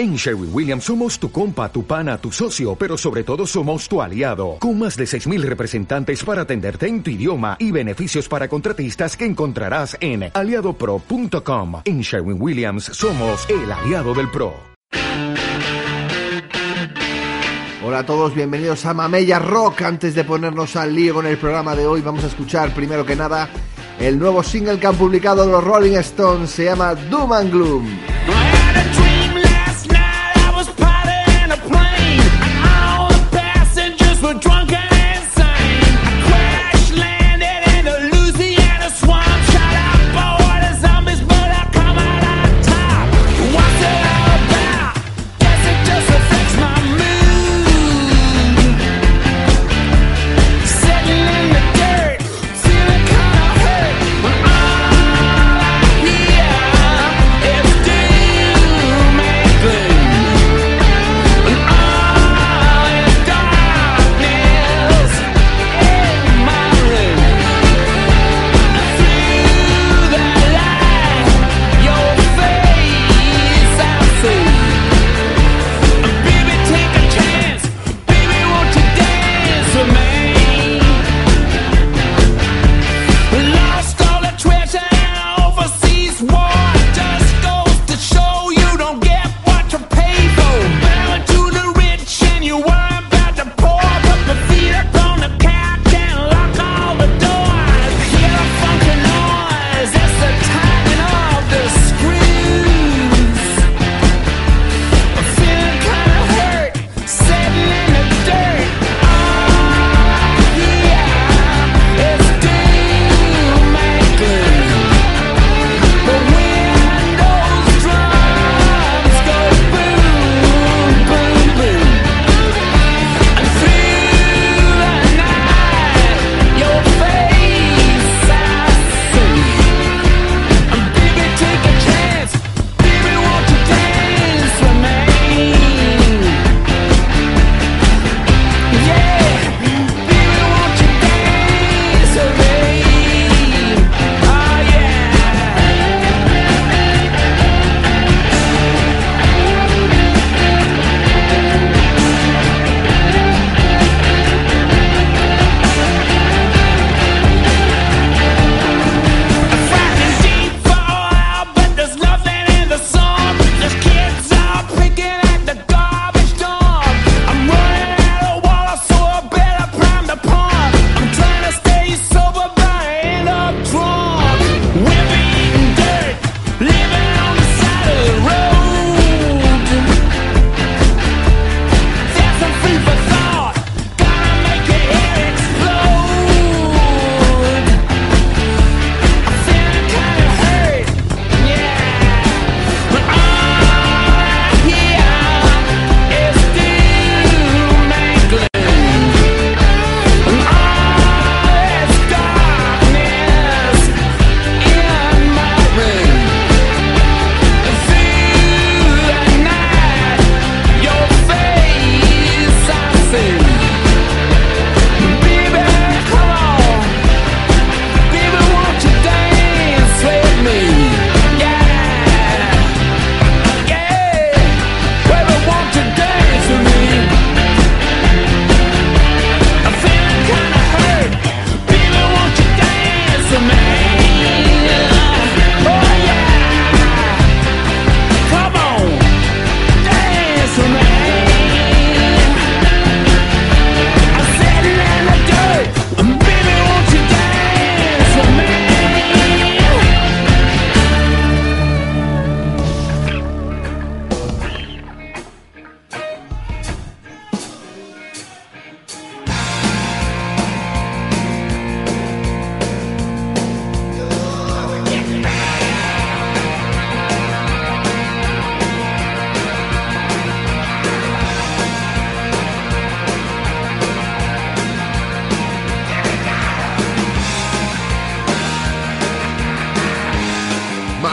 [0.00, 4.00] En Sherwin Williams somos tu compa, tu pana, tu socio, pero sobre todo somos tu
[4.00, 9.14] aliado, con más de 6.000 representantes para atenderte en tu idioma y beneficios para contratistas
[9.14, 11.82] que encontrarás en aliadopro.com.
[11.84, 14.54] En Sherwin Williams somos el aliado del PRO.
[17.84, 19.82] Hola a todos, bienvenidos a Mamella Rock.
[19.82, 23.16] Antes de ponernos al lío con el programa de hoy, vamos a escuchar primero que
[23.16, 23.50] nada
[23.98, 26.48] el nuevo single que han publicado los Rolling Stones.
[26.48, 27.86] Se llama Doom and Gloom.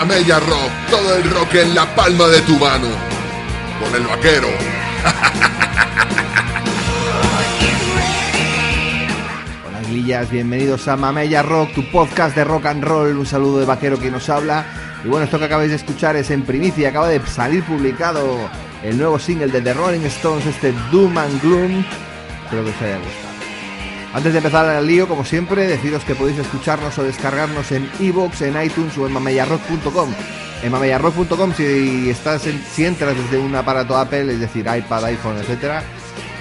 [0.08, 2.88] Mamella Rock, todo el rock en la palma de tu mano.
[3.78, 4.48] Con el vaquero.
[9.68, 13.18] Hola, Glillas, bienvenidos a Mamella Rock, tu podcast de rock and roll.
[13.18, 14.66] Un saludo de vaquero que nos habla.
[15.04, 18.50] Y bueno, esto que acabáis de escuchar es en primicia, acaba de salir publicado
[18.84, 21.84] el nuevo single de The Rolling Stones, este Doom and Gloom.
[22.46, 23.27] Espero que os haya gustado.
[24.14, 28.42] Antes de empezar el lío, como siempre, deciros que podéis escucharnos o descargarnos en iVoox,
[28.42, 30.10] en iTunes o en mameyarrock.com.
[30.64, 35.84] En mameyarrock.com, si, estás si entras desde un aparato Apple, es decir, iPad, iPhone, etcétera,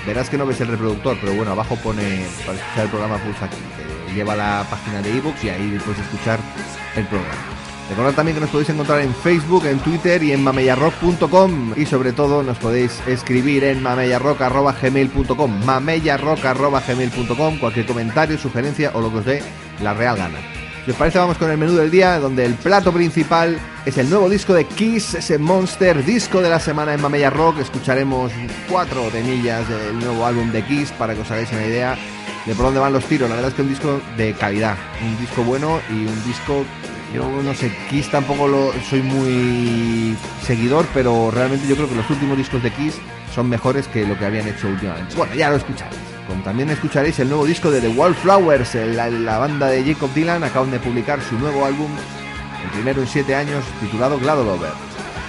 [0.06, 3.44] verás que no ves el reproductor, pero bueno, abajo pone para escuchar el programa pulsa
[3.44, 3.58] aquí,
[4.06, 6.38] te lleva la página de iVoox y ahí puedes escuchar
[6.96, 7.55] el programa.
[7.88, 12.12] Recordad también que nos podéis encontrar en Facebook, en Twitter y en mameyarrock.com y sobre
[12.12, 19.42] todo nos podéis escribir en mameyarrock.gmail.com mameyarrock.gmail.com cualquier comentario, sugerencia o lo que os dé
[19.82, 20.38] la real gana.
[20.84, 24.10] Si os parece vamos con el menú del día donde el plato principal es el
[24.10, 27.58] nuevo disco de Kiss, ese Monster disco de la semana en Mamella Rock.
[27.58, 28.32] Escucharemos
[28.68, 31.96] cuatro temillas del nuevo álbum de Kiss para que os hagáis una idea
[32.46, 33.28] de por dónde van los tiros.
[33.28, 36.64] La verdad es que un disco de calidad, un disco bueno y un disco
[37.16, 42.10] yo no sé, Kiss tampoco lo soy muy seguidor, pero realmente yo creo que los
[42.10, 42.96] últimos discos de Kiss
[43.34, 45.14] son mejores que lo que habían hecho últimamente.
[45.16, 45.98] Bueno, ya lo escucharéis.
[46.28, 50.70] Como también escucharéis el nuevo disco de The Wallflowers, la, banda de Jacob Dylan, acaban
[50.70, 51.90] de publicar su nuevo álbum,
[52.64, 54.72] el primero en siete años, titulado Glad Lover.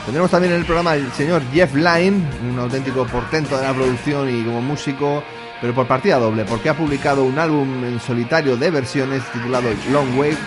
[0.04, 4.30] Tendremos también en el programa el señor Jeff Lynne, un auténtico portento de la producción
[4.30, 5.24] y como músico,
[5.62, 10.18] pero por partida doble, porque ha publicado un álbum en solitario de versiones titulado Long
[10.18, 10.38] Wave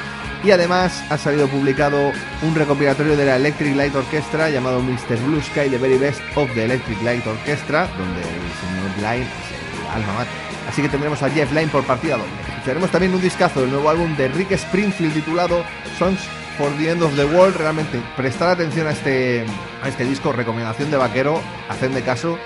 [0.43, 2.13] y además ha salido publicado
[2.43, 5.17] un recopilatorio de la Electric Light Orchestra llamado Mr.
[5.27, 9.81] Blue Sky, The Very Best of the Electric Light Orchestra, donde el señor Line es
[9.81, 10.33] el alma mater.
[10.69, 12.31] Así que tendremos a Jeff Lynne por partida doble.
[12.49, 15.65] Escucharemos también un discazo del nuevo álbum de Rick Springfield titulado
[15.99, 16.21] Songs
[16.61, 17.57] for the End of the World.
[17.57, 19.47] Realmente, prestar atención a este,
[19.83, 21.41] a este disco, recomendación de vaquero,
[21.71, 22.39] hacedme caso,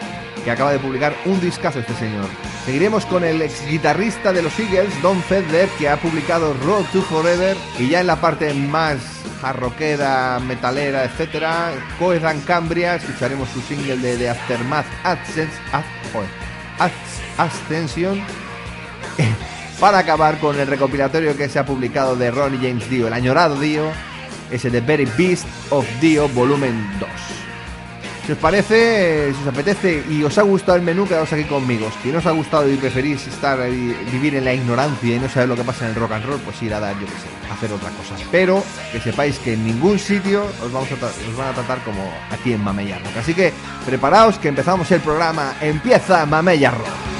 [0.45, 2.27] que acaba de publicar un discazo este señor.
[2.65, 7.03] Seguiremos con el ex guitarrista de los Eagles, Don Fedler, que ha publicado Road to
[7.03, 8.99] Forever y ya en la parte más
[9.43, 14.87] jarroquera, metalera, etcétera, Coedan Cambria, escucharemos su single de, The Aftermath
[17.37, 18.23] Ascension.
[19.85, 23.61] Para acabar con el recopilatorio que se ha publicado de Ronnie James Dio, el añorado
[23.61, 23.93] Dio,
[24.51, 27.09] ese The Very Beast of Dio, volumen 2.
[28.25, 31.91] Si os parece, si os apetece y os ha gustado el menú, quedaos aquí conmigo.
[32.03, 33.59] Si no os ha gustado y preferís estar
[34.11, 36.41] vivir en la ignorancia y no saber lo que pasa en el rock and roll,
[36.41, 38.15] pues ir a dar, yo qué sé, hacer otra cosa.
[38.33, 42.11] Pero que sepáis que en ningún sitio os, vamos a os van a tratar como
[42.31, 43.19] aquí en Mamella Rock.
[43.19, 43.53] Así que
[43.85, 45.57] preparaos que empezamos el programa.
[45.61, 47.14] Empieza Mamella Rock.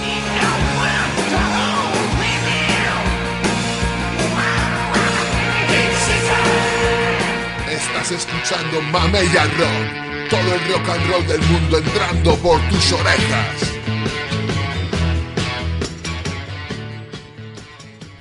[8.05, 13.73] Estás escuchando Mamella Rock todo el rock and roll del mundo entrando por tus orejas.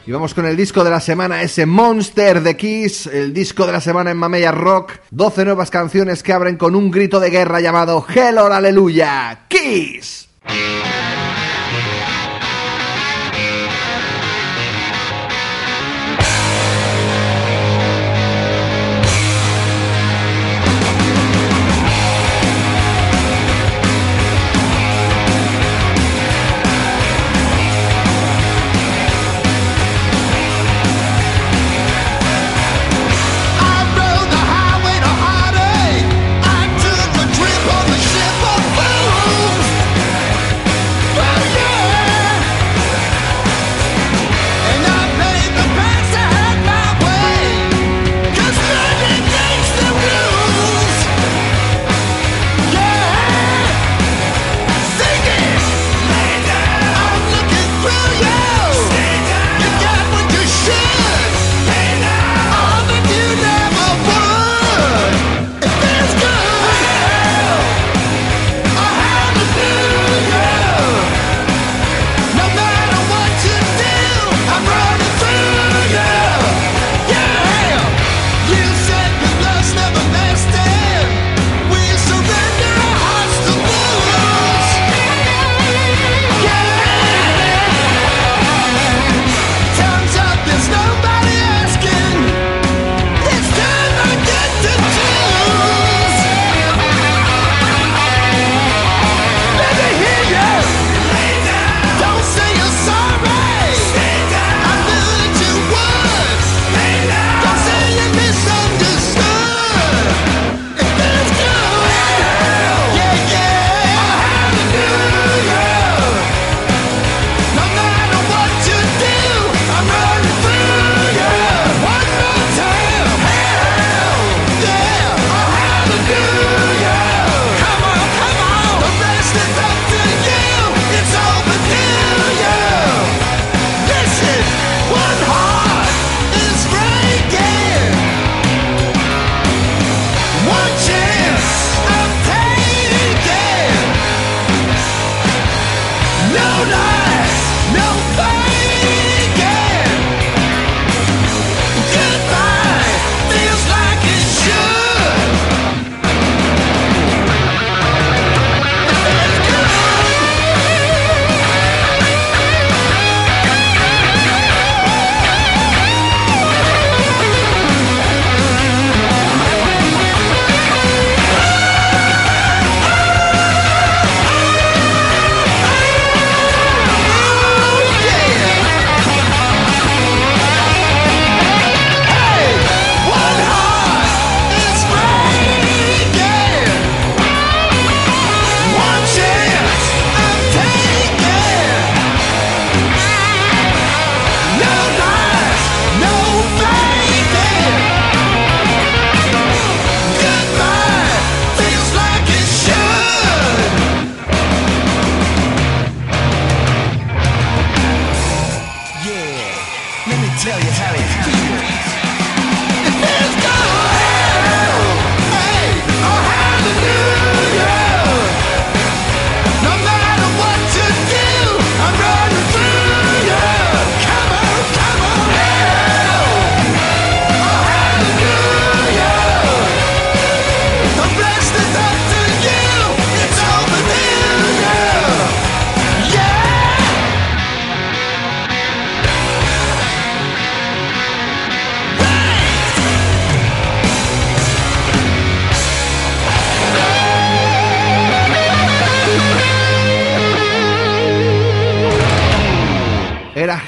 [0.06, 3.74] Y vamos con el disco de la semana, ese Monster de Kiss, el disco de
[3.74, 4.94] la semana en Mamella Rock.
[5.12, 9.48] 12 nuevas canciones que abren con un grito de guerra llamado Hell or Aleluya.
[9.50, 10.30] Kiss.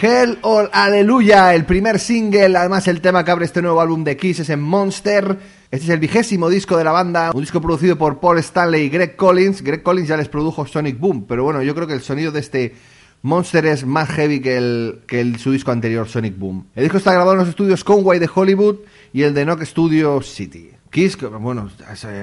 [0.06, 4.16] Hell or Aleluya, el primer single, además el tema que abre este nuevo álbum de
[4.16, 5.36] Kiss es en Monster.
[5.72, 8.90] Este es el vigésimo disco de la banda, un disco producido por Paul Stanley y
[8.90, 9.64] Greg Collins.
[9.64, 12.40] Greg Collins ya les produjo Sonic Boom, pero bueno, yo creo que el sonido de
[12.40, 12.76] este
[13.24, 16.68] Monster es más heavy que, que el, su disco anterior, Sonic Boom.
[16.76, 18.76] El disco está grabado en los estudios Conway de Hollywood
[19.12, 20.75] y el de Knock Studio City.
[20.96, 21.70] Kiss, bueno,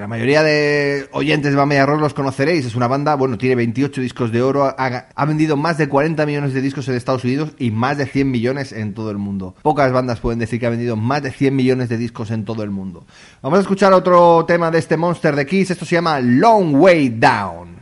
[0.01, 4.01] la mayoría de oyentes de Bamea Rock los conoceréis, es una banda, bueno, tiene 28
[4.01, 4.75] discos de oro, ha,
[5.15, 8.31] ha, vendido más de 40 millones de discos en Estados Unidos y más de 100
[8.31, 9.55] millones en todo el mundo.
[9.61, 12.63] Pocas bandas pueden decir que ha vendido más de 100 millones de discos en todo
[12.63, 13.05] el mundo.
[13.43, 17.11] Vamos a escuchar otro tema de este Monster de Kiss, esto se llama Long Way
[17.11, 17.82] Down.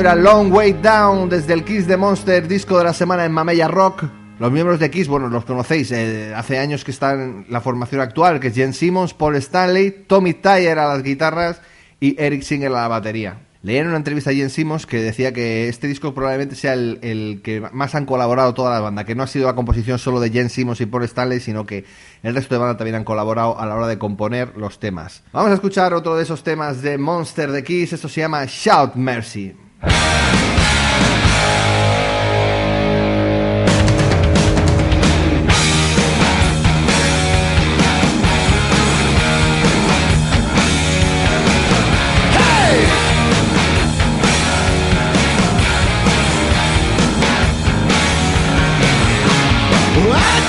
[0.00, 3.68] Era Long Way Down desde el Kiss de Monster, disco de la semana en Mamella
[3.68, 4.04] Rock.
[4.38, 8.38] Los miembros de Kiss, bueno, los conocéis, eh, hace años que están la formación actual,
[8.38, 11.62] que es Jen Simmons, Paul Stanley, Tommy Tyler a las guitarras
[11.98, 13.38] y Eric Singer a la batería.
[13.62, 16.98] Leí en una entrevista a Jen Simmons que decía que este disco probablemente sea el,
[17.02, 20.20] el, que más han colaborado toda la banda, que no ha sido la composición solo
[20.20, 21.84] de Jen Simmons y Paul Stanley, sino que
[22.22, 25.22] el resto de banda también han colaborado a la hora de componer los temas.
[25.32, 28.94] Vamos a escuchar otro de esos temas de Monster de Kiss, esto se llama Shout
[28.94, 29.65] Mercy.
[29.82, 29.88] I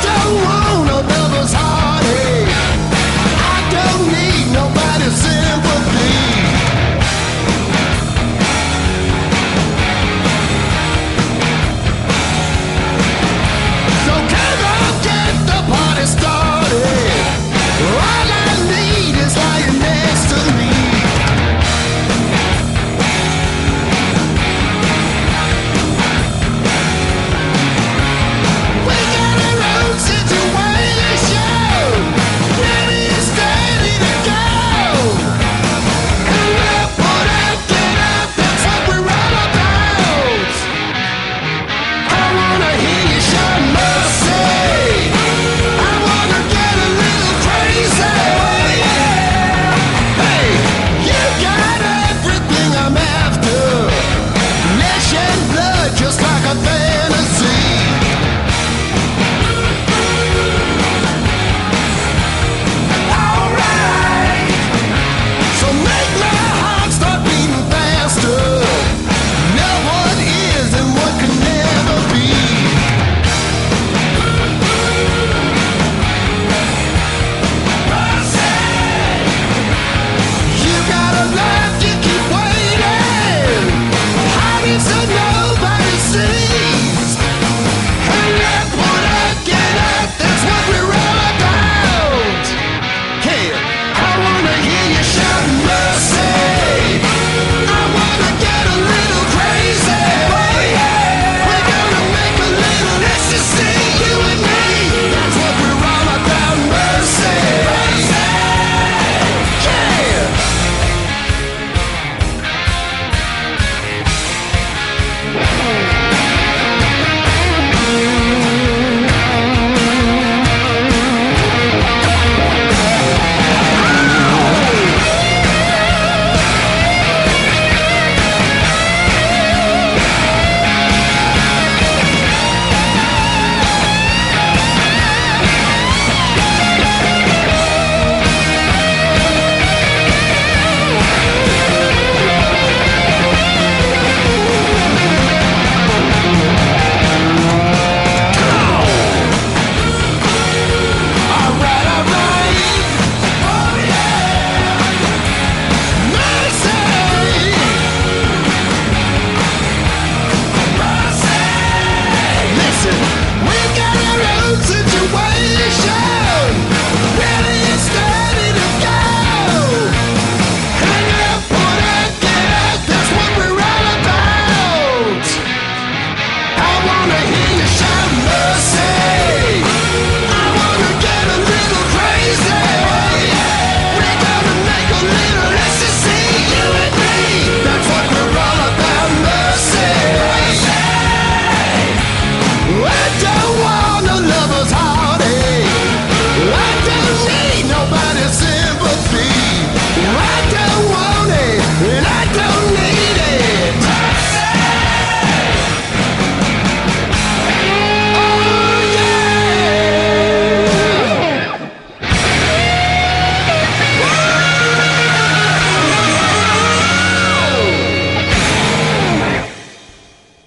[0.04, 0.66] don't want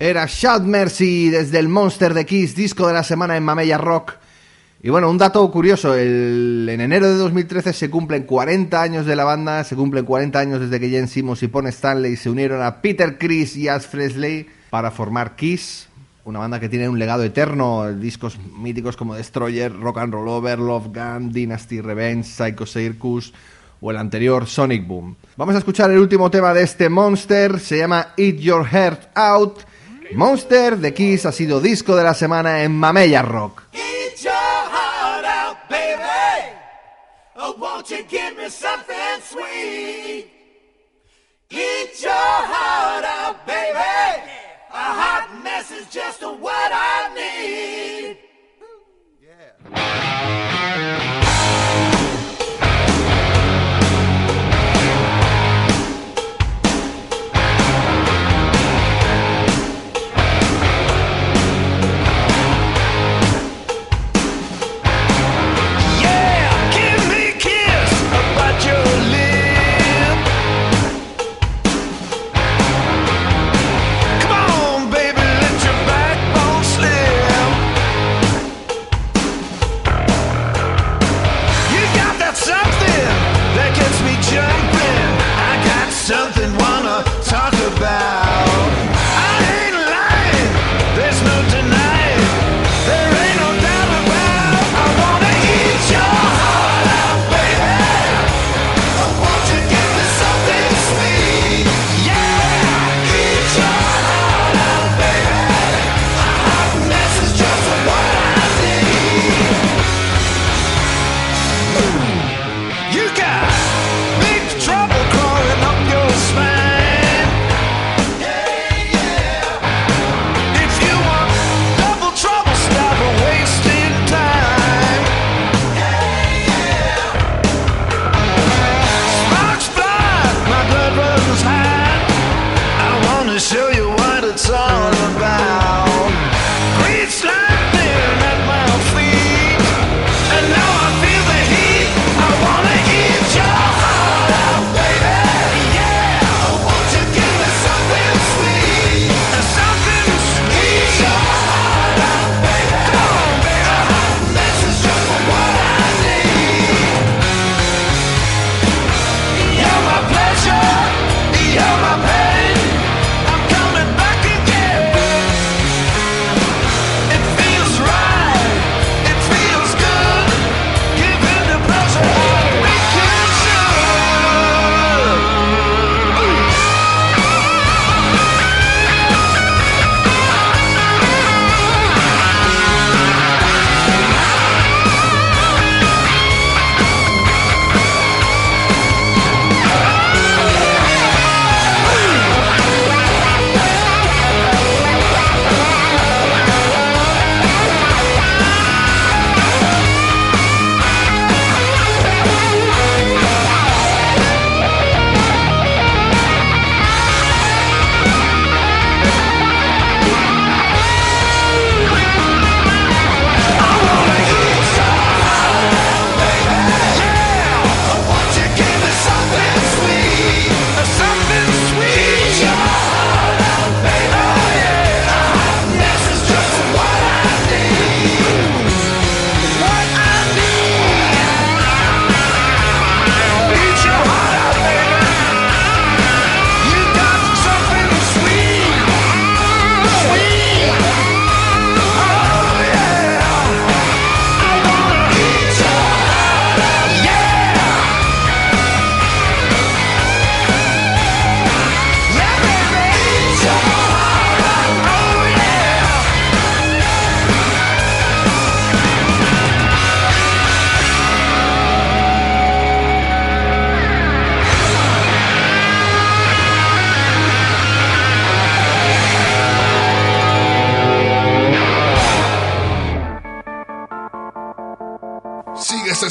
[0.00, 4.14] era Shout Mercy desde el Monster de Kiss, disco de la semana en Mamella Rock.
[4.82, 9.24] Y bueno, un dato curioso, en enero de 2013 se cumplen 40 años de la
[9.24, 12.80] banda, se cumplen 40 años desde que Jen Simmons y Paul Stanley se unieron a
[12.80, 15.86] Peter Chris y As Fresley para formar Kiss,
[16.24, 20.60] una banda que tiene un legado eterno, discos míticos como Destroyer, Rock and Roll Over,
[20.60, 23.34] Love Gun, Dynasty Revenge, Psycho Circus
[23.82, 25.14] o el anterior Sonic Boom.
[25.36, 29.69] Vamos a escuchar el último tema de este Monster, se llama Eat Your Heart Out.
[30.14, 33.62] Monster de Kiss ha sido disco de la semana en Mamella Rock.
[43.04, 43.78] Out, baby.
[44.72, 47.89] A hot mess is just what I need.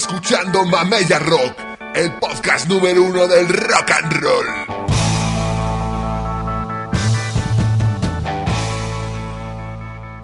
[0.09, 1.53] Escuchando Mamella Rock,
[1.93, 4.45] el podcast número uno del rock and roll.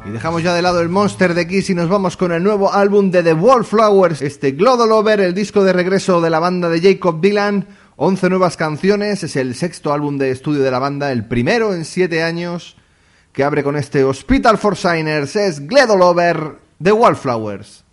[0.07, 2.73] Y dejamos ya de lado el Monster de Kiss y nos vamos con el nuevo
[2.73, 6.81] álbum de The Wallflowers, este Global Over, el disco de regreso de la banda de
[6.81, 7.67] Jacob Dylan.
[7.97, 11.85] 11 nuevas canciones, es el sexto álbum de estudio de la banda, el primero en
[11.85, 12.75] 7 años.
[13.31, 17.84] que abre con este Hospital for Signers es Gledo Lover de Wallflowers.